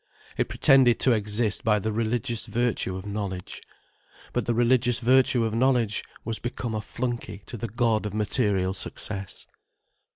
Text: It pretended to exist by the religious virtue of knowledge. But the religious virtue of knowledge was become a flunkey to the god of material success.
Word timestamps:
It 0.35 0.49
pretended 0.49 0.99
to 1.01 1.11
exist 1.11 1.63
by 1.63 1.77
the 1.77 1.91
religious 1.91 2.47
virtue 2.47 2.95
of 2.95 3.05
knowledge. 3.05 3.61
But 4.33 4.47
the 4.47 4.55
religious 4.55 4.97
virtue 4.97 5.43
of 5.43 5.53
knowledge 5.53 6.03
was 6.25 6.39
become 6.39 6.73
a 6.73 6.81
flunkey 6.81 7.43
to 7.45 7.55
the 7.55 7.67
god 7.69 8.07
of 8.07 8.13
material 8.15 8.73
success. 8.73 9.45